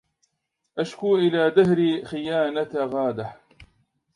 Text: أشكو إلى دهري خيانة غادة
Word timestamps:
أشكو 0.77 1.15
إلى 1.15 1.49
دهري 1.49 2.05
خيانة 2.05 2.69
غادة 2.75 3.33